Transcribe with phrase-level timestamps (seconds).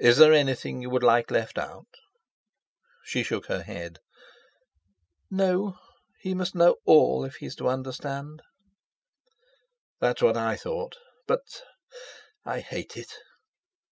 [0.00, 1.86] "Is there anything you would like left out?"
[3.04, 4.00] She shook her head.
[5.30, 5.78] "No;
[6.18, 8.42] he must know all, if he's to understand."
[10.00, 10.96] "That's what I thought,
[11.28, 13.12] but—I hate it!"